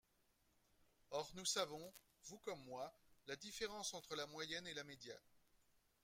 [1.11, 1.93] Or nous savons,
[2.23, 2.91] vous comme moi,
[3.27, 5.29] la différence entre la moyenne et la médiane.